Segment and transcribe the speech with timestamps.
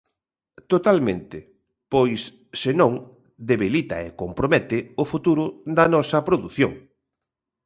[0.71, 1.37] Totalmente,
[1.93, 2.19] pois
[2.63, 2.93] senón
[3.49, 5.43] debilita e compromete o futuro
[5.77, 6.73] da nosa produción.